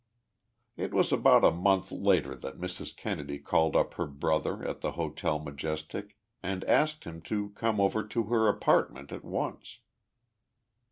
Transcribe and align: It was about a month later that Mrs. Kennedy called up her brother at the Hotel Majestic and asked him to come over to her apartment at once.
It 0.77 0.95
was 0.95 1.11
about 1.11 1.43
a 1.45 1.51
month 1.51 1.91
later 1.91 2.33
that 2.33 2.57
Mrs. 2.57 2.97
Kennedy 2.97 3.37
called 3.37 3.75
up 3.75 3.93
her 3.93 4.07
brother 4.07 4.65
at 4.67 4.81
the 4.81 4.93
Hotel 4.93 5.37
Majestic 5.37 6.17
and 6.41 6.63
asked 6.63 7.03
him 7.03 7.21
to 7.29 7.49
come 7.49 7.79
over 7.79 8.03
to 8.07 8.23
her 8.23 8.47
apartment 8.47 9.11
at 9.11 9.23
once. 9.23 9.77